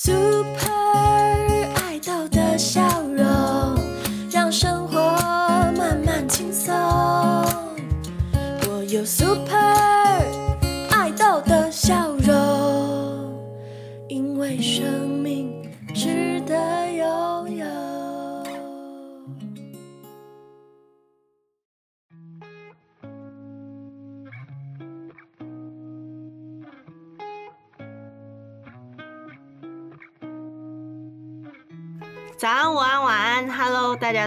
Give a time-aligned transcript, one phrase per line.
[0.00, 0.67] Super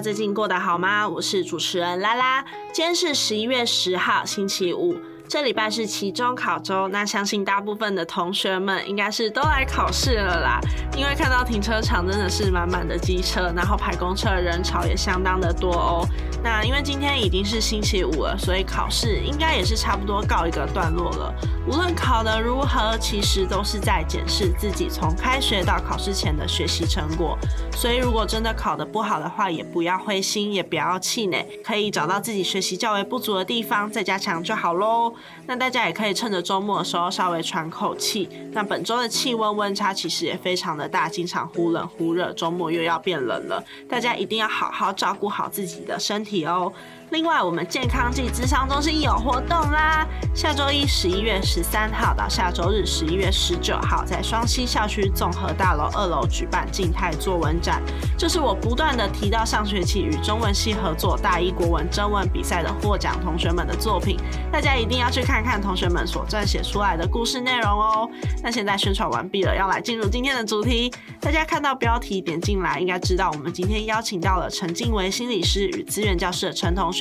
[0.01, 1.07] 最近过得好吗？
[1.07, 4.97] 我是主持人拉拉，今天是十一月十号，星期五。
[5.31, 10.59] 这礼拜是期中考周，那相信大部分的同学们应该是都来考试了啦。
[10.93, 16.05] 因为看到停车场真的是满满的机车，然后排公车的人潮也相当的多哦。
[16.43, 21.33] 那因为今天已经是星期五了，所以考试应该也是差不多告一个段落了。
[21.65, 27.37] 无论考得如何，其实都是在检视自己从开学到考试前的学习成果。
[27.71, 35.13] 所以如果真的考得不好的话，也不要灰心，也不要气馁，可以找到自己学习较为不足的地方，再加强就好喽。
[35.47, 38.29] 那大家也可以趁着周末的时候稍微喘口气。
[38.51, 46.71] 那本周的气温温差其实也非常的大，经常忽冷忽热，周末又要变冷了，大家一定要好好照顾好自己的身体哦。
[47.11, 50.07] 另外，我们健康暨智商中心有活动啦！
[50.33, 57.83] 下周一十一月十三号到下周日十一月十九号，在双溪校区综合大楼二楼举办静态作文展。
[58.17, 64.17] 这是我不断的提到上学期与中文系合作大一国文征文比赛的获奖同学们的作品，
[64.49, 68.09] 大家一定要去看看同学们所撰写出来的故事内容哦。
[68.41, 70.89] 那现在宣传完毕了，要来进入今天的主题。
[71.19, 77.00] 大家看到标题点进来，应该知道我们今天邀请到了陈静维心理师与资源教室的陈同学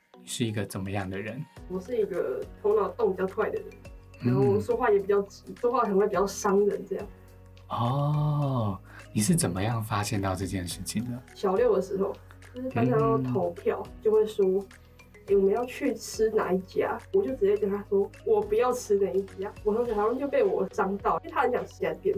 [0.31, 1.43] 是一个怎么样的人？
[1.67, 3.65] 我是一个头脑动比较快的人，
[4.21, 6.81] 然后嗯说话也比较直，说话可能会比较伤人。
[6.85, 7.05] 这样，
[7.67, 8.79] 哦，
[9.11, 11.21] 你是怎么样发现到这件事情的？
[11.35, 12.15] 小六的时候，
[12.55, 14.45] 就是班上要投票，就会说，
[15.25, 19.53] 诶我们要去吃哪一家，我就直接跟他说，我不要吃哪一家。
[19.65, 22.15] 我同学好像就被我伤到，因为他很想吃那店。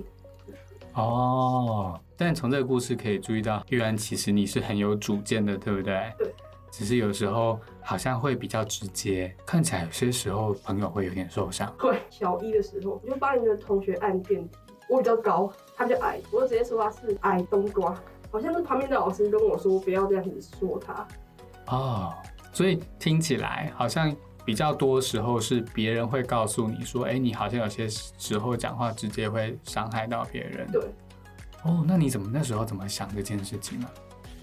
[0.94, 6.14] 哦，但从这个故事可以注意到，玉安其实你是很有主见的，对不对？
[6.20, 6.32] 对。
[6.72, 11.74] 只是有时候好像会比较直接，看起来有些时候朋友会有点受伤。
[11.80, 14.58] 对，小一的时候，我就帮一个同学按电梯，
[14.90, 17.96] 我比较高，他比较矮，我就直接说他是矮冬瓜。
[18.32, 21.08] 好像是旁边的老师跟我说，不要这样子说他。
[21.68, 22.12] 哦，
[22.52, 30.68] 所以听起来好像比较多时候是别人会告诉你说，哎，你好像有些时候讲话直接会伤害到别人。
[30.72, 30.82] 对，
[31.64, 33.88] 哦，那你怎么那时候怎么想这件事情呢、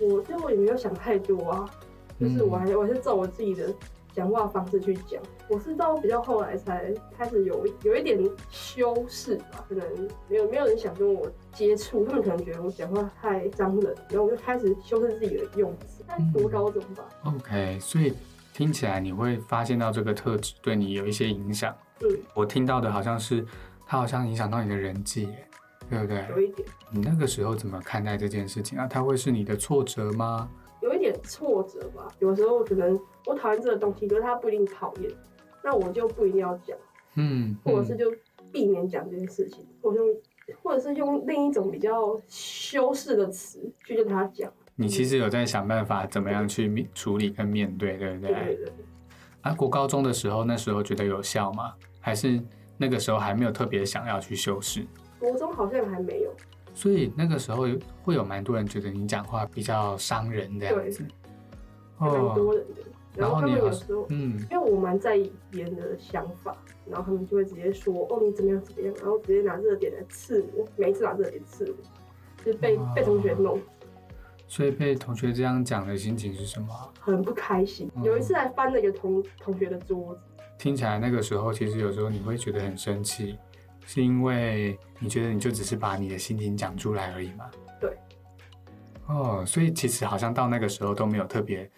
[0.01, 1.71] 我就也没有想太多啊，
[2.21, 3.73] 就是我还我还是照我自己的
[4.13, 5.21] 讲话方式去讲。
[5.49, 8.21] 我是到比较后来才开始有有一点
[8.51, 9.85] 修饰吧，可能
[10.29, 16.05] 没有没有人想跟我接触，他们可能觉得我讲话太脏了，然后我就开始修饰自己的用词。
[16.07, 18.13] 在国高中吧，OK，所以
[18.53, 21.75] 听起来你会发现到这个特质对你有一些影响。
[22.01, 23.47] 嗯，我听到的好像是
[23.87, 25.29] 它好像影响到你的人际，
[25.89, 26.27] 对不对？
[26.31, 28.87] 有一点你那个时候怎么看待这件事情啊？
[28.89, 30.49] 它会是你的挫折吗？
[30.83, 32.09] 有一点挫折吧。
[32.19, 35.11] 有时候可能我讨厌这个东西，可是他不一定讨厌，
[35.63, 36.77] 那我就不一定要讲。
[37.17, 38.13] 嗯，嗯或者是就
[38.53, 40.17] 避免讲这件事情，或者用
[40.63, 44.53] 或者是用另一种比较修饰的词去跟他讲。
[44.77, 48.33] 你其实有在想办法怎么样去面处理跟面对，对不对？
[48.33, 48.73] 对对对，
[49.43, 51.75] 啊，国高中的时候，那时候觉得有效吗？
[52.01, 52.41] 还是
[52.79, 54.87] 那个时候还没有特别想要去修饰？
[55.19, 56.35] 国中好像还没有。
[56.75, 57.67] 所以那个时候
[58.03, 61.05] 会有蛮多人觉得你讲话比较伤人的样子。
[61.99, 62.83] 还蛮多人的。
[63.17, 66.57] 然后你有时候，嗯，因为我蛮在意别人的想法，
[66.87, 73.61] 然后他们就会直接说：“哦，你怎么样怎么样？”然后直接拿热点来刺我，每一次拿热点刺我，就是被哇被同学弄，
[74.47, 76.69] 所以被同学这样讲的心情是什么？
[77.01, 77.91] 很不开心。
[77.97, 80.21] 嗯有一次还翻了一个同同学的桌子，
[80.57, 83.37] 听起来那个时候，其实有时候你会觉得很生气，
[83.87, 87.51] 是因为你觉得你就只是把你的心情讲出来而已嘛？
[87.81, 87.97] 对。
[89.07, 91.69] 哦，所以其实好像到那个时候都没有特别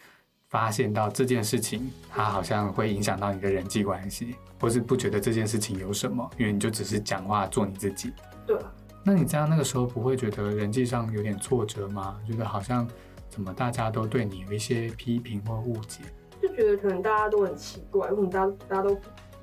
[0.49, 8.13] 发现到这件事情，它好像会影响到你的人际关系，或是不觉得这件事情有什么，因为你就只是讲话做你自己。
[8.47, 8.73] 对啊，
[9.03, 12.21] 那你这样那个时候不会觉得人际上有点挫折吗？
[12.29, 12.87] 觉得好像
[13.31, 16.03] 怎么大家都对你有一些批评或误解？
[16.43, 18.91] 就觉得可能大家都很奇怪，为什么大家大家都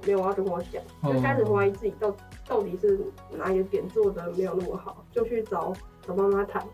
[0.06, 2.16] 没有要跟我讲，哦就开始怀疑自己到
[2.50, 3.00] 到底是
[3.38, 5.72] 哪一个点做的没有那么好，就去找
[6.06, 6.66] 找妈妈谈，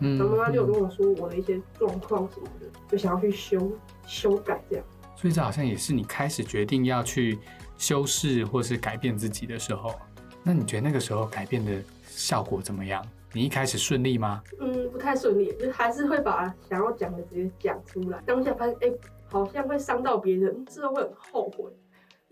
[0.00, 3.70] 嗯然后妈妈就有嗯跟我说我的一些状况什么的，就想要去修
[4.06, 4.84] 修改这样。
[5.14, 7.38] 所以这好像也是你开始决定要去
[7.76, 9.94] 修饰或是改变自己的时候。
[10.42, 11.72] 那你觉得那个时候改变的
[12.06, 13.04] 效果怎么样？
[13.32, 14.42] 你一开始顺利吗？
[14.58, 18.18] 嗯，不太顺利，就还是会把想要讲的直接讲出来。
[18.24, 18.92] 当下发现，哎、
[19.28, 21.70] 好像会伤到别人，之后会很后悔。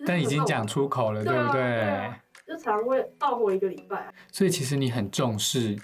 [0.06, 2.10] 但已经讲出口了，对不对？
[2.48, 4.12] 就常会懊悔一个礼拜。
[4.32, 5.76] 所以其实你很重视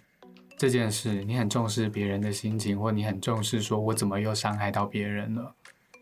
[0.56, 5.54] 这件事，你很重视别人的心情，或你很重视说我怎么又伤害到别人了。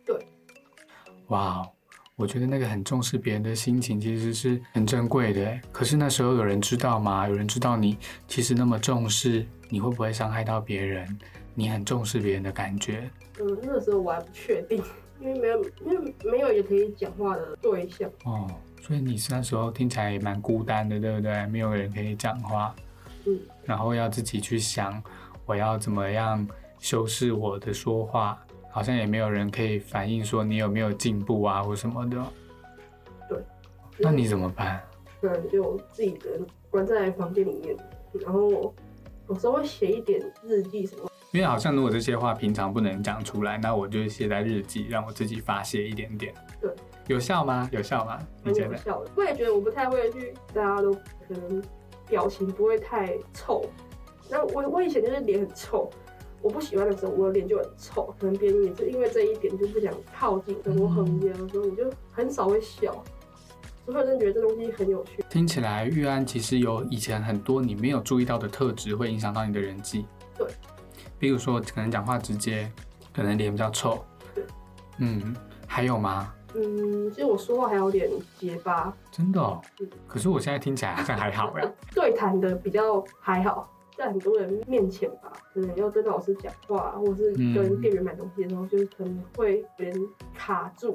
[0.07, 0.17] 对。
[1.29, 1.69] 哇哦，
[2.15, 5.61] 我觉得那个很重视别人的心情其实是很珍贵的。
[5.73, 7.29] 可是那时候有人知道吗？
[7.29, 7.99] 有人知道你
[8.29, 11.19] 其实那么重视，你会不会伤害到别人？
[11.55, 13.11] 你很重视别人的感觉。
[13.41, 14.83] 嗯，那时候我还不确定，
[15.21, 18.11] 因为没有，因为没有也可以讲话的对象。
[18.25, 18.49] 哦，
[18.83, 21.47] 所以你是那时候听起来也蛮孤单的，对不对？
[21.47, 22.75] 没有人可以讲话，
[23.27, 25.01] 嗯，然后要自己去想
[25.47, 26.45] 我要怎么样
[26.81, 32.21] 修饰我的说话，好像也没有人可以反映说你有没有进步啊或什么的。
[33.29, 33.39] 对
[33.99, 34.83] 那你怎么办？
[35.21, 37.77] 可能就自己人关在房间里面，
[38.21, 38.75] 然后
[39.29, 41.09] 有时候会写一点日记什么。
[41.31, 46.35] 因为好像如果这些话平常不能讲出来，那我就写在日记，让我自己发泄一点点。
[46.61, 46.71] 对，
[47.13, 47.69] 有效吗？
[47.73, 48.19] 有效吗？
[48.43, 48.73] 你觉得？
[48.73, 49.11] 有效的。
[49.15, 51.63] 我也觉得我不太会去，大家都可能
[52.09, 53.65] 表情不会太臭。
[54.31, 55.91] 那我我以前就是脸很臭，
[56.41, 58.15] 我不喜欢的时候，我的脸就很臭。
[58.19, 63.05] 可能别人也是因为这一点就不想靠近，等我很无聊的时候，我就很少会笑。
[63.85, 65.25] 所以我真的觉得这东西很有趣。
[65.29, 70.07] 听起来玉安其实有以前很多你没有注意到的特质，会影响到你的人际。
[70.39, 70.47] 对，
[71.19, 72.71] 比如说可能讲话直接，
[73.13, 74.05] 可能脸比较臭。
[74.35, 74.45] 对，
[74.99, 75.35] 嗯，
[75.67, 76.33] 还有吗？
[76.55, 79.89] 嗯，其实我说话还有点结巴，真的、哦嗯？
[80.07, 81.73] 可是我现在听起来好像还好呀。
[81.95, 89.95] 对谈的比较还好，在很多人面前吧，可能要跟老师讲话，或是跟店员买东西的时候，就是可能会有点
[90.35, 90.95] 卡住，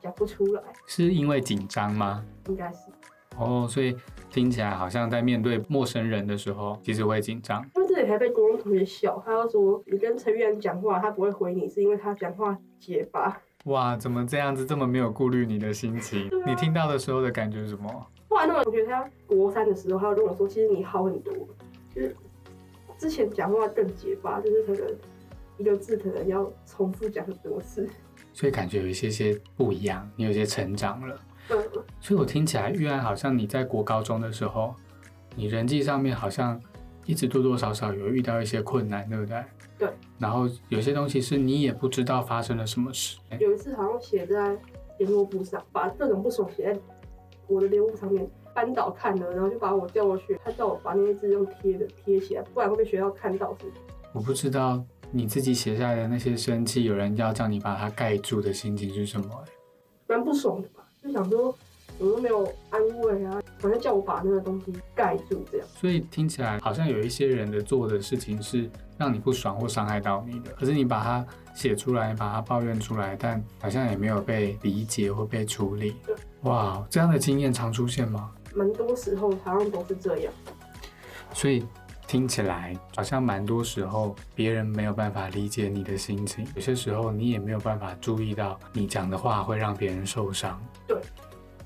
[0.00, 2.24] 讲不出来，是因为紧张吗？
[2.48, 2.78] 应该是。
[3.38, 3.94] 哦，所以
[4.30, 7.62] 听起来好像在面对陌生人的时候，其实会紧张。
[7.74, 13.38] 因为这里还被国中同学笑，他就说你跟陈玉安讲话，他不会回你，是因为他讲话结巴。
[13.66, 16.28] 哇，怎么这样子这么没有顾虑你的心情？
[16.28, 18.06] 啊你听到的时候的感觉是什么？
[18.28, 21.32] 后来那我觉得他国三的时候，他就跟我说，其实你好很多，
[21.94, 22.16] 就是
[22.96, 24.96] 之前讲话更结巴，就是可能
[25.58, 27.88] 一个字可能要重复讲很多次。
[28.32, 31.18] 所以感觉有一些些不一样，你有些成长了。
[31.50, 31.58] 嗯，
[32.00, 34.76] 所以我听起来，玉安好像你在国高中的时候，
[35.34, 36.60] 你人际上面好像
[37.04, 39.42] 一直多多少少有遇到一些困难，对不对？
[39.78, 39.88] 对。
[40.18, 43.18] 然后有些东西是你也不知道发生了什么事。
[43.38, 44.56] 有一次好像写在
[44.98, 46.80] 联络簿上，把各种不爽写在
[47.46, 53.66] 我的联络簿上面，班导看了，然后就把我叫过去，他叫我把那些字用贴的贴起来，不然会被学校看到是。
[54.12, 59.52] 我不知道你自己写下来的那些生气，有人要叫你把它盖住的心情是什么、欸
[60.08, 60.86] 蛮不爽的吧？
[61.02, 61.52] 就想说
[61.98, 65.66] 怎么都没有安慰啊，反正叫我把那个东西盖住这样。
[65.74, 75.94] 所以听起来好像有一些人的做的事情是让你不爽或伤害到你的，可是你把它写出来，把它抱怨出来，但好像也没有被理解或被处理。
[76.42, 78.30] 哇，这样的经验常出现吗？
[78.54, 80.32] 蛮多时候好像都是这样。
[81.32, 81.66] 所以
[82.06, 90.60] 听起来好像蛮多时候别人没有办法理解你的心情，有些时候你也没有办法注意到你讲的话会让别人受伤。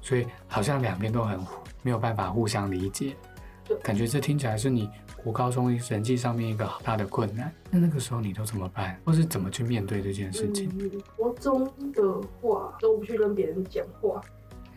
[0.02, 1.38] 对，所以好像两边都很
[1.82, 3.16] 没有办法互相理解
[3.64, 3.76] 对。
[3.78, 4.88] 感觉这听起来是你
[5.22, 7.52] 国高中人际上面一个好大的困难。
[7.70, 10.70] 那那个时候你都怎么办，或是怎么去面对这件事情？
[10.78, 14.20] 嗯，国中的话都不去跟别人讲话，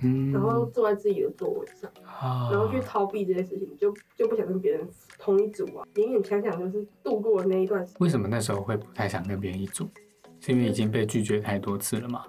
[0.01, 4.88] 嗯，然后坐在自己的座位上，啊然后去逃避这些事情，就就不想跟别人
[5.18, 7.98] 同一组啊，勉勉强强就是度过那一段时间。
[8.00, 9.89] 为什么那时候会不太想跟别人一组？
[10.39, 12.25] 是因为已经被拒绝太多次了吗？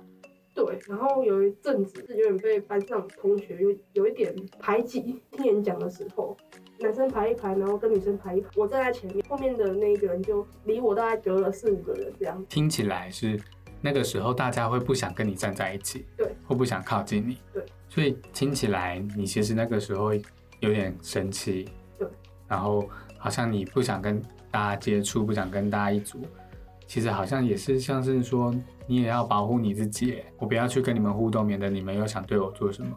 [0.55, 5.21] 对，然后有一阵子是有点被班上同学有有一点排挤。
[5.33, 6.37] 听演讲的时候，
[6.79, 12.45] 男生排一排，然后跟女生排一排，我站在前面，后面的那一个人就离我大概隔了四五个人这样。
[12.49, 13.39] 听起来是
[13.81, 20.15] 那个时候大家会不想跟你站在一起，对，会不想靠近你，对，所以听起来你其实那个时候
[20.61, 21.69] 有点生气，
[21.99, 22.07] 对，
[22.47, 26.21] 然后好像你不想跟大家接触，不想跟大家一组，
[26.87, 28.55] 其实好像也是像是说
[28.87, 32.97] 你也要保护你自己，我不要去跟你们互动，免得你们又想对我做什么，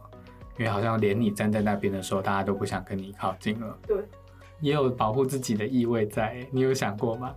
[0.57, 3.77] 因为好像连你站在那边的时候，大家都不想跟你靠近了。
[3.87, 3.97] 对，
[4.59, 7.33] 也有保护自己的意味在，你有想过吗？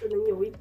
[0.00, 0.60] 可能有一点，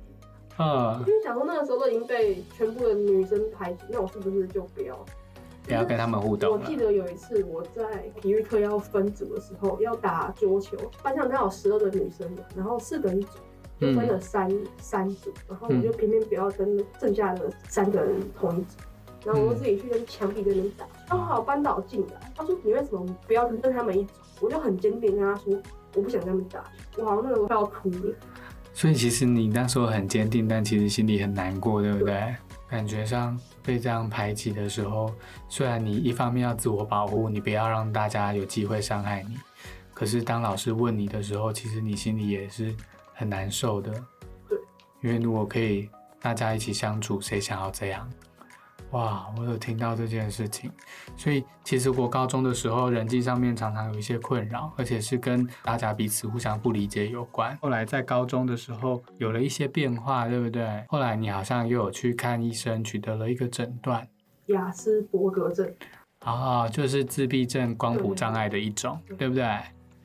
[0.58, 5.06] 嗯因，为想说那个时候都已经被全部的女生排挤，那我是不是就不要？
[5.64, 6.76] 不要跟他们互动我记。
[6.76, 13.38] 得有一次我在体育课要分组的时候，要打桌球，班上刚好十二个女生嘛，然后四个一组，
[13.80, 18.78] 就分了三、三组，然后我就偏偏不要跟剩下的三个人同一组，
[19.26, 20.86] 然后我就自己去跟墙壁那边打。
[21.08, 24.12] 刚好班导进来，他说你为什么不要跟他们一组？
[24.42, 25.54] 我就很坚定跟他说，
[25.96, 26.64] 我不想跟他们打。
[26.98, 28.16] 我好像那个时候快要哭了。
[28.74, 32.36] 所以其实你那时候很坚定，但其实心里很难过，对不对？
[32.70, 35.12] 感觉上被这样排挤的时候，
[35.50, 39.38] 虽然你一方面要自我保护，你不要让大家有机会伤害你，
[39.94, 42.74] 可是当老师问你的时候，其实你心里也是
[43.20, 43.92] 很难受的。
[44.48, 44.58] 对，
[45.04, 45.90] 因为如果可以
[46.22, 48.10] 大家一起相处，谁想要这样？
[48.92, 50.72] 哇，我有听到这件事情，
[51.16, 57.56] 所以其实我高中的时候人际上面常常有一些困扰，而且是跟大家彼此互相不理解有关。
[57.62, 60.86] 后来在高中的时候有了一些变化，对不对？
[60.88, 64.08] 后来你好像又有去看医生，取得了一个诊断，
[64.48, 65.72] 雅斯伯格症，
[66.22, 69.46] 啊，就是自闭症光谱障碍的一种，对不对？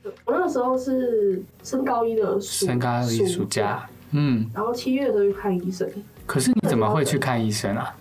[0.05, 5.91] 对我那个时候是升高一的暑升高一暑假，嗯，然后七月的时候去看医生，
[6.27, 7.97] 可是你怎么会去看医生啊？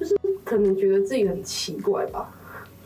[0.00, 2.28] 就是可能觉得自己很奇怪吧，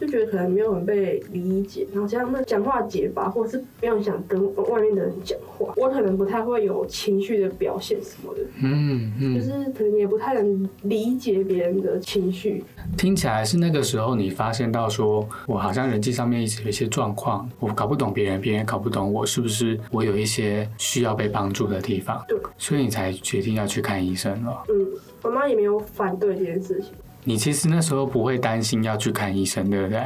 [0.03, 12.65] 就觉得可能没有人被理解，然后加上那讲话结巴，或者是没有想跟外面的人讲话，我可能不太会有情绪的表现什么的，嗯嗯，就是可能也不太能理解别人的情绪。
[12.99, 22.21] 听起来是那个时候你发现到说，我好像人际上面一直有一些状况，我搞不懂别人，别人搞不懂我，是不是我有一些需要被帮助的地方？
[22.27, 24.65] 对，所以你才决定要去看医生了。
[24.69, 24.75] 嗯，
[25.23, 26.91] 妈妈也没有反对这件事情，
[27.25, 30.01] 你其实那时候不会担心要去看医生，对不对？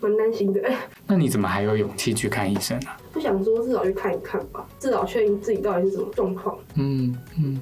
[0.00, 0.60] 蛮担心的。
[1.06, 2.96] 那你怎么还有勇气去看医生啊？
[3.12, 6.56] 不想说至少去看一看吧，至少确定自己到底是什么状况。
[6.76, 7.60] 嗯嗯，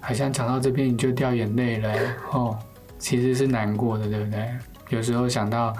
[0.00, 2.58] 好像讲到这边你就掉眼泪了欸哦，
[2.98, 4.48] 其实是难过的，对不对？
[4.88, 5.72] 有时候想到，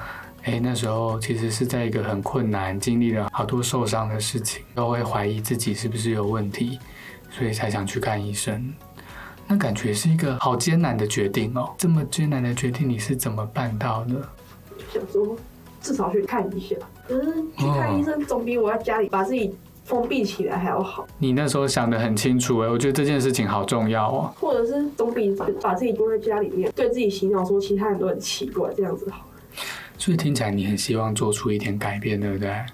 [0.45, 6.79] 哎，那时候其实是在一个很困难，经历了好多受伤的事情，都会怀疑自己是不是有问题，
[7.31, 8.73] 所以才想去看医生。
[9.47, 14.15] 那感觉是一个好艰难的决定哦，这么艰难的决定你是怎么办到的？
[14.77, 15.37] 就想说
[15.81, 24.33] 至少去看一下，可是去看医生总比我在家里把自己封闭起来还要好，你那时候想的很清楚哎，我觉得这件事情好重要哦。
[24.39, 29.27] 或者是总比把把自己关在家里面，对自己洗脑说其他人都很奇怪这样子好。
[29.99, 32.65] 所以听起来你很希望做出一点改变，对不对？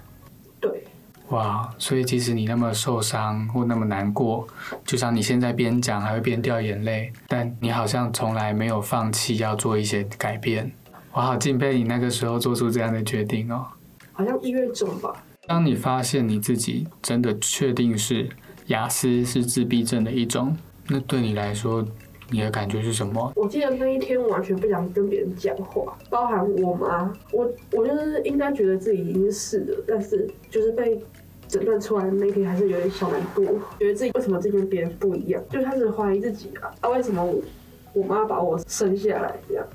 [0.61, 0.83] 对，
[1.29, 4.47] 哇，所以即使你那么受伤或那么难过，
[4.83, 10.71] 就像你现在边讲还会边掉眼泪，但你好像从来没有放弃要做一些改变。
[11.11, 13.65] 我好敬佩你那个时候做出这样的决定哦。
[14.11, 18.27] 好像一月中吧，当你发现你自己真的确定是
[18.67, 20.57] 雅思是自闭症的一种，
[20.87, 21.85] 那对你来说，
[22.31, 23.31] 你的感觉是什么？
[23.35, 30.99] 我记得那一天我完全不想跟别人讲话，包含我妈，我我就是应该觉得自己已经是了，但是就是被
[31.49, 33.43] 诊断出来的那天还是有点小难过，
[33.79, 37.41] 觉得自己为什么自己跟别人不一样，就开始怀疑自己啊，啊为什么我
[37.93, 39.65] 我妈把我生下来这样，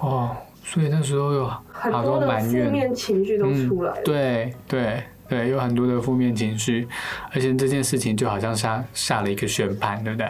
[0.00, 2.56] 哦，所以那时候有很多的负。
[2.70, 4.02] 面情绪都出来了。
[4.02, 6.88] 对对对，有很多的负面情绪，
[7.34, 10.26] 而且这件事情就好像下下了一个宣判，对不对？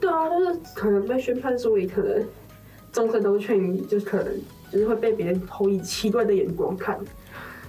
[0.00, 2.24] 对啊，就是可能被宣判书里，可能
[2.92, 4.32] 终身都劝你，就是可能
[4.70, 6.96] 就是会被别人投以奇怪的眼光看，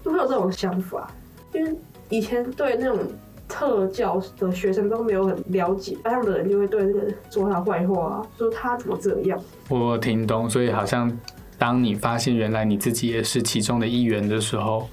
[0.06, 1.12] 就会有这种想法。
[1.52, 1.76] 因为
[2.10, 3.00] 以前对那种
[3.48, 9.39] 特教的学生都没有很了解，班上的人就会对那个说他坏话啊，说他怎么这样。
[9.68, 11.12] 我听懂，所以好像
[11.58, 14.88] 当你发现原来你自己也是其中的一员的时候，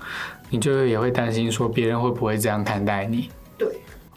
[0.50, 3.28] 你就也会担心说别人会不会这样看待你。
[3.58, 3.68] 对，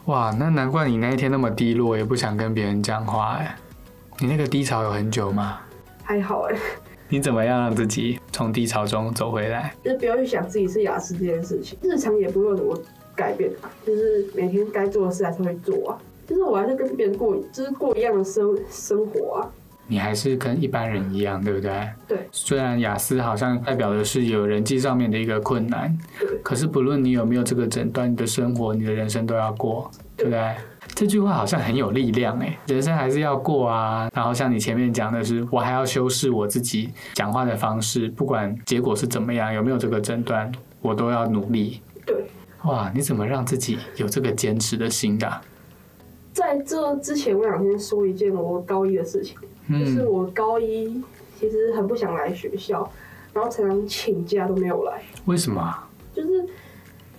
[0.06, 3.56] 哇，那难怪你那一天那么低落，也不想跟别人讲话哎。
[4.18, 5.58] 你那个低潮有很久吗？
[6.02, 6.56] 还好哎、
[7.10, 9.74] 你怎么样让自己从低潮中走回来？
[9.84, 12.80] 就是不要去想自己是雅思这件事情，日常也不会有什么
[13.16, 19.50] 改变啊，就是每天该做的事还是会做啊，就是我还是跟别人过，就是过一样的生生活啊。
[19.88, 21.88] 你还是跟一般人一样，对不对？
[22.06, 22.18] 对。
[22.30, 30.54] 虽然雅思好像代表的是有人际上面的一个困难，对可是不论你有没有这个诊断，你的生活、你的人生都要过，对不对？
[31.00, 34.06] 这句话好像很有力量哎，人生还是要过啊。
[34.12, 40.52] 然后像你前面讲的是，我还要修饰我自己讲话的方式，不管结果是怎么样，有没有这个诊断，
[40.82, 41.80] 我都要努力。
[42.04, 42.26] 对，
[42.64, 45.40] 哇，你怎么让自己有这个坚持的心的啊、
[46.34, 49.38] 在这之前，我想先说一件我高一的事情，
[49.70, 51.02] 就是嗯，我高一
[51.38, 52.86] 其实很不想来学校，
[53.32, 55.88] 然后常常请假都没有来，为什么啊？
[56.14, 56.44] 就是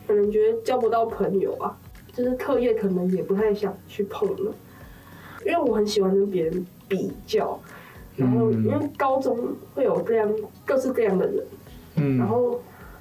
[0.06, 1.76] 可能觉得交不到朋友啊，
[2.14, 4.54] 就是课业可能也不太想去碰了，
[5.46, 7.60] 因为我很喜欢跟别人比较，
[8.16, 9.38] 然后因为高中
[9.74, 10.30] 会有这样
[10.66, 11.46] 各式各样的人，
[11.96, 12.60] 嗯，然后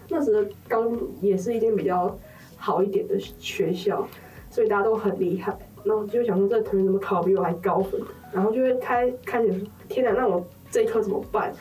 [0.08, 2.16] 那时候高中也是一间比较
[2.56, 4.06] 好一点的学校，
[4.50, 5.56] 所以大家都很厉害。
[5.82, 8.00] 然后就想说，这同学怎么考比我还高分？
[8.32, 11.52] 然后就会开开始，天哪，那我这一科怎么办？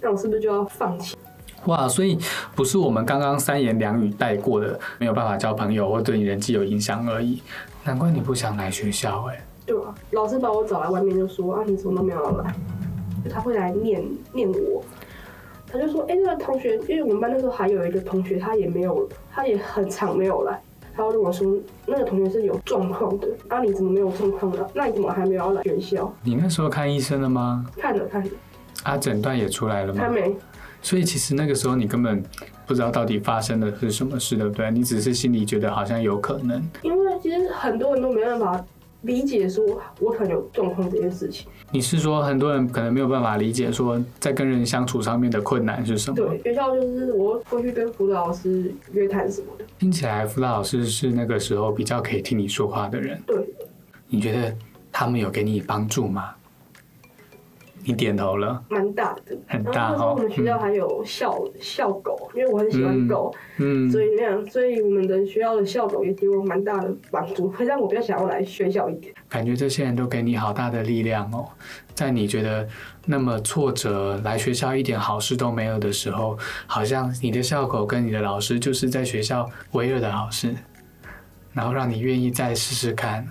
[0.00, 1.16] 那我是不是就要放弃？
[1.66, 2.18] 哇，所以
[2.54, 7.42] 不是我们刚刚三言两语带过的，没有办法交朋友或对你人际有影响而已。
[7.84, 12.54] 难怪你不想来学校哎、对啊，老师把我找来外面就说啊，你怎么都没有来，
[13.30, 14.82] 他会来念念我。
[15.70, 20.58] 他就说，哎、那个同学，因为我们班那时候还有一个同学，他也没有，他也很长没有来。
[20.96, 21.46] 他就跟我说，
[21.86, 24.66] 那个同学是有状况的，啊，你怎么没有状况的？
[24.72, 26.10] 那你怎么还没有要来学校？
[26.22, 27.66] 你那时候看医生了吗？
[27.76, 28.30] 看了看了，
[28.84, 30.08] 啊，诊断也出来了吗还？
[30.08, 30.34] 没。
[30.80, 32.22] 所以其实那个时候你根本
[32.66, 34.70] 不知道到底发生的是什么事，对不对？
[34.70, 36.62] 你只是心里觉得好像有可能。
[36.82, 38.64] 因为其实很多人都没办法
[39.02, 39.64] 理解说
[40.00, 41.46] 我可能有状况这件事情。
[41.70, 46.16] 你是说很多人可能没有办法理解说在跟人相处上面的困难是什么？
[46.16, 49.64] 对，学校就是我会去跟辅导老师约谈什么的。
[49.78, 53.20] 听起来辅导老师是那个时候比较可以听你说话的人。
[53.26, 53.36] 对，
[54.08, 54.54] 你觉得
[54.90, 56.30] 他们有给你帮助吗？
[57.88, 59.34] 你点头了，蛮大的。
[59.46, 69.14] 很大然后我们学校还有校、校狗，因为我很喜欢狗，嗯，所以那样，所以我们的学校的校狗也给我蛮大的帮助，会让我比较想要来学校一点。
[69.26, 71.48] 感觉这些人都给你好大的力量哦。
[71.94, 72.68] 在你觉得
[73.06, 80.54] 那么挫折，来学校一点好事都没有的时候，好像你的校狗跟你的老师就是在学校唯二的好事，
[81.54, 83.26] 然后让你愿意再试试看。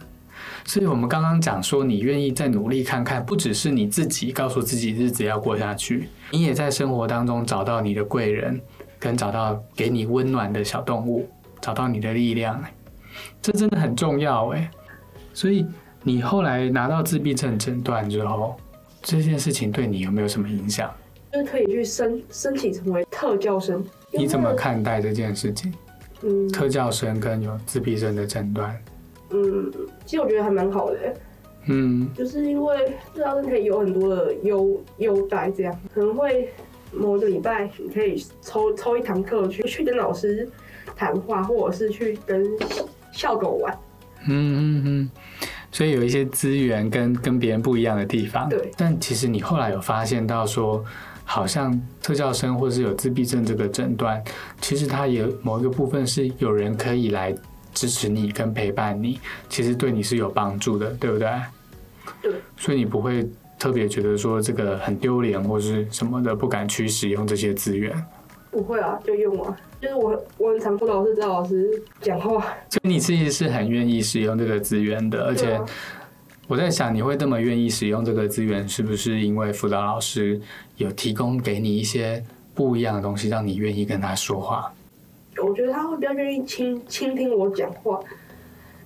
[0.67, 8.59] 所以，我们刚刚讲说，你愿意再努力看看，不只是你自己告诉自己日子要过下去，你也在生活当中找到你的贵人，
[8.99, 11.25] 跟找到给你温暖的小动物，
[11.61, 12.61] 找到你的力量，
[13.41, 14.69] 这真的很重要哎。
[15.33, 15.65] 所以，
[16.03, 18.57] 你后来拿到自闭症诊断之后，
[19.01, 20.93] 这件事情对你有没有什么影响？
[21.31, 23.81] 就是可以去申申请成为特教生。
[24.11, 24.53] 你怎么？
[24.53, 25.73] 看待这件事情？
[26.23, 28.77] 嗯特教生跟有自闭症的诊断，
[29.31, 29.71] 嗯，
[30.05, 31.13] 其实我觉得还蛮好的，
[31.67, 36.49] 嗯就是因为特教生可以有很多的优优待，这样可能会
[36.91, 40.47] 某个礼拜你可以抽抽一堂课去去跟老师
[40.95, 42.45] 谈话，或者是去跟
[43.11, 43.77] 校狗玩。
[44.29, 45.11] 嗯嗯嗯，
[45.71, 48.47] 所以有一些资源跟跟别人不一样的地方。
[48.49, 50.83] 对但其实你后来有发现到说，
[51.23, 54.23] 好像特教生或是有自闭症这个诊断，
[54.59, 57.35] 其实它也某一个部分是有人可以来
[57.77, 61.29] 支持你跟陪伴你，其实对你是有帮助的，对不对？
[62.23, 62.33] 对。
[62.57, 67.93] 所以你不会特别觉得说这个很丢脸或是什么的，不敢去使用这些资源。
[68.49, 69.55] 不会啊，就用啊。
[69.79, 71.69] 就是我我很常跟老师、找老师
[72.01, 75.61] 讲话，所以你自己是很愿意使用这个资源的，而且
[76.47, 80.41] 我在想，你会这么愿意使用这个资源，是不是因为辅导老师
[80.77, 82.23] 有提供给你一些
[82.55, 84.73] 不一样的东西，让你愿意跟他说话？
[85.45, 87.99] 我觉得他会比较愿意倾倾听我讲话，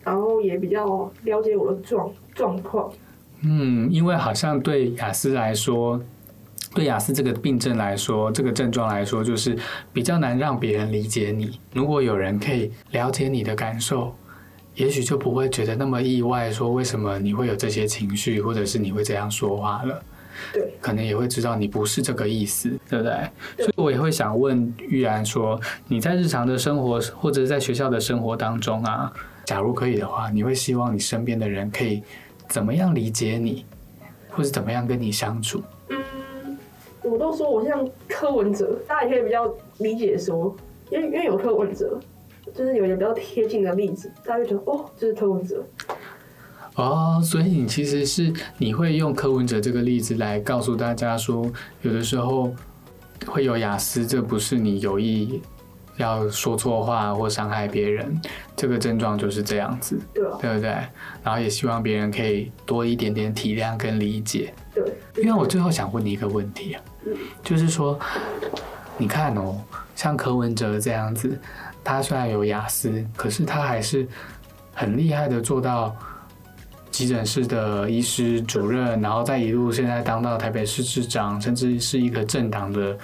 [0.03, 2.91] 然后也比较了解我的状状况。
[3.43, 5.99] 嗯，因为好像对雅思来说，
[6.75, 9.57] 对雅思这个病症来说，这个症状来说，就是
[9.91, 11.59] 比较难让别人理解你。
[11.73, 14.13] 如果有人可以了解你的感受，
[14.75, 20.03] 也许就不会觉得那么意外，说为什么你会有这些情绪，或者是你会这样说话了。
[20.53, 23.13] 对，可能也会知道你不是这个意思，对不对？
[23.57, 29.11] 所以我也会想问玉然说，你在日常的生活或者在学校的生活当中啊，
[29.45, 32.03] 假如可以的话，你会希望你身边的人可以
[32.47, 33.65] 怎么样理解你，
[34.29, 35.61] 或是怎么样跟你相处？
[35.89, 36.57] 嗯，
[37.03, 40.55] 我都说我像柯文哲，大家也可以比较理解说，
[40.89, 41.99] 因为因为有柯文哲，
[42.53, 45.63] 就是有一个比较贴近的例子，大家就觉得哦，就是柯文哲。
[46.75, 52.53] 哦，所以你其实是你会用柯文哲这个例子来告诉大家说，有的时候
[53.25, 55.41] 会有雅思，这不是你有意
[55.97, 58.19] 要说错话或伤害别人，
[58.55, 59.99] 这个症状就是这样子。
[60.13, 60.69] 对啊，对不对？
[61.23, 64.53] 然后也希望别人可以多一点点体谅跟理解。
[64.73, 64.83] 对。
[65.17, 67.99] 因为我最后想问你一个问题啊，嗯就是说，
[68.97, 69.61] 你看哦，
[69.93, 71.37] 像柯文哲这样子，
[71.83, 74.07] 他虽然有雅思，可是他还是
[74.73, 75.93] 很厉害的做到
[76.91, 82.97] 急诊室的医师主任，然后再一路现在当到台北市市长，甚至是一个政党的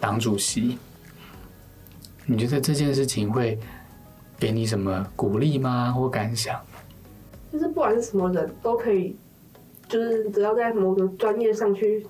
[0.00, 0.76] 党主席。
[2.26, 3.58] 你觉得这件事情会
[4.38, 5.92] 给你什么鼓励吗？
[5.92, 6.60] 或感想？
[7.50, 9.16] 就是不管是什么人都可以，
[9.88, 12.04] 就是只要在某个专业上去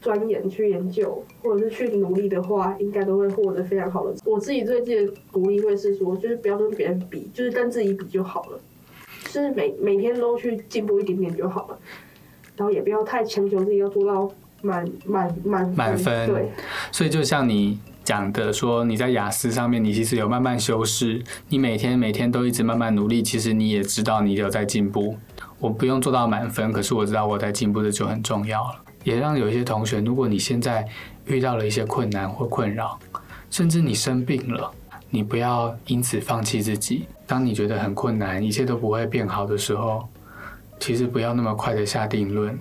[0.00, 4.14] 钻研、去研究，或者是去努力的话，应该都会获得非常好的。
[4.24, 8.60] 我自己最近的鼓励会是说，就是不要跟别人比，就是跟自己比就好了，
[9.34, 11.78] 就是每每天都去进步一点点就好了，
[12.56, 14.30] 然后也不要太强求自己要做到
[14.62, 16.52] 满满满满分对，
[16.92, 25.16] 所以就像你讲的说，你在雅思上面，你其实有慢慢修饰，你每天每天都一直慢慢努力，其实你也知道你有在进步。
[25.58, 28.76] 我不用做到满分，可是我知道我在进步，的就很重要了。
[29.02, 30.86] 也让有一些同学，如果你现在
[31.26, 32.96] 遇到了一些困难或困扰，
[33.50, 34.70] 甚至你生病了，
[35.14, 37.06] 你不要因此放弃自己。
[37.24, 40.08] 当你觉得很困难，一切都不会变好的时候，
[40.80, 42.58] 其实不要那么快的下定论，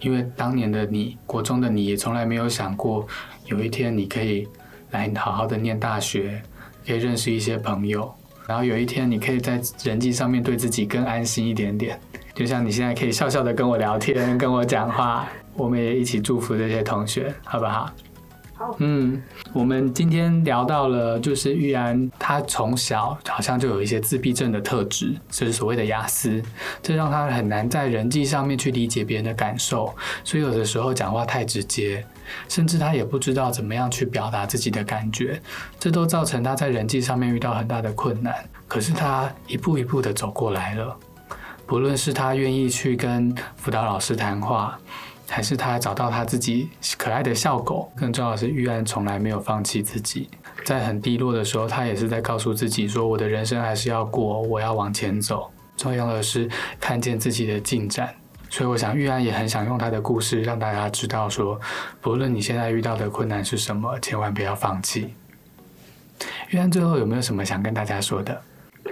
[0.00, 3.06] 因为当年的你，国中的你也从来没有想过，
[3.44, 4.48] 有一天你可以
[4.92, 6.40] 来好好的念大学，
[6.86, 8.10] 可以认识一些朋友，
[8.46, 12.00] 然后有一天你可以在人际上面对自己更安心一点点。
[12.34, 17.92] 就像你现在可以笑笑的跟我聊天，跟我讲话，我们也一起祝福这些同学，好不好？
[18.78, 26.42] 嗯，我们今天聊到了，就是玉安，他从小好像就有一些自闭症的特质，就是所谓的雅思，
[26.82, 29.94] 这让他很难在人际上面去理解别人的感受，
[30.24, 32.04] 所以有的时候讲话太直接，
[32.48, 35.40] 甚至他也不知道怎么样去表达自己的感觉，
[35.78, 38.34] 这都造成他在人际上面遇到很大的困难。
[38.68, 40.96] 可是他一步一步的走过来了，
[41.66, 44.78] 不论是他愿意去跟辅导老师谈话。
[45.30, 50.28] 还是他找到他自己可爱的笑狗，更重要的是玉安从来没有放弃自己，
[50.64, 58.12] 在很低落的时候，他也是在告诉自己说：“我的人生还是要过，我要往前走。”重要的是看见自己的进展。
[58.50, 61.58] 所以我想玉安也很想用他的故事让大家知道说，
[62.00, 65.14] 不论你现在遇到的困难是什么，千万不要放弃。
[66.50, 68.42] 玉安最后有没有什么想跟大家说的？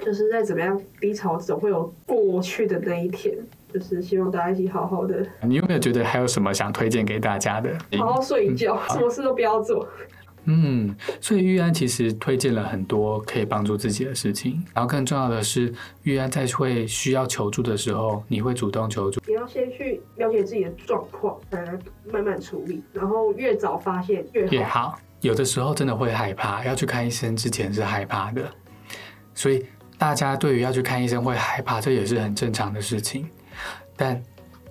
[0.06, 3.34] 就是在怎么样低潮，总会有过去的那一天。
[3.72, 5.26] 就是希望大家一起好好的。
[5.42, 7.70] 你有没有觉得还有什么想推荐给大家的？
[7.98, 9.86] 好好睡觉，什么事都不要做。
[10.50, 15.70] 嗯，所以玉安其实推荐了很多可以帮助自己的事情，然后更重要的是，
[16.04, 19.20] 玉安在会需要求助的时候，你会主动求助。
[19.26, 21.78] 你要先去了解自己的状况，才来
[22.10, 24.52] 慢慢处理，然后越早发现越好。
[24.52, 24.98] 越好。
[25.20, 28.42] 有的时候真的会害怕，要去看医生之前是害怕的，
[29.34, 29.66] 所以
[29.98, 33.28] 大家对于要去看医生会害怕，这也是很正常的事情。
[33.98, 34.22] 但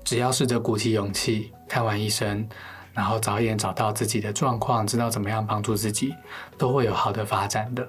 [0.05, 2.47] 只要试着鼓起勇气，看完医生，
[2.93, 6.15] 然后早一点找到自己的状况，知道怎么样帮助自己，
[6.57, 7.85] 都会有好的发展的。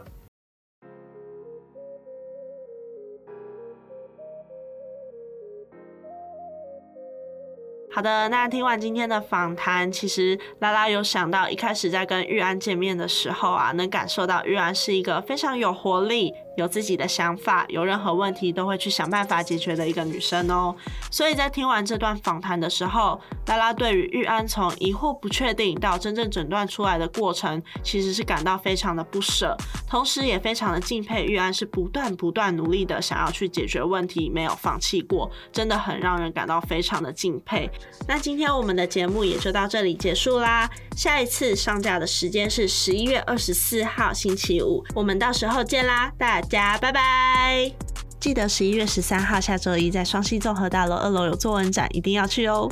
[7.91, 16.35] 好的，那听完今天的访谈，其实拉拉有想到，一开始在跟玉安见面的时候啊，能感受到玉安是一个非常有活力。
[16.59, 20.75] 有自己的想法，有任何问题都会去想办法解决的一个女生哦。
[21.09, 29.57] 所以在听完这段访谈的时候，拉拉对于玉安从疑惑不确定到真正诊断出来的过程，其实是感到非常的不舍，
[29.89, 37.71] 同时也非常的敬佩玉安是不断不断努力的想要去解决问题，没有放弃过，真的很让人感到非常的敬佩。
[38.09, 46.41] 那今天我们的节目也就到这里结束啦，下一次上架的时间是十一月二十四号星期五，我们到时候见啦，大。
[46.41, 46.48] 家
[46.81, 47.73] 拜拜！
[48.19, 52.71] 记得十一月十三号下周一在双溪综合大楼二楼有作文展，一定要去哦。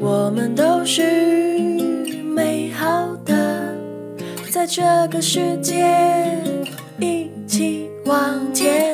[0.00, 1.02] 我们都是
[2.34, 3.76] 美好的，
[4.50, 5.84] 在这个世界
[6.98, 8.85] 一起往前。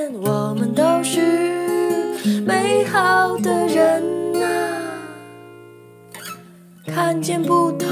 [7.22, 7.88] 见不同，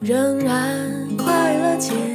[0.00, 2.11] 仍然快乐简单。